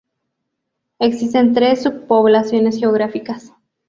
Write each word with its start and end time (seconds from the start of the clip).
Existen 0.97 1.53
tres 1.53 1.83
subpoblaciones 1.83 2.79
geográficas. 2.79 3.53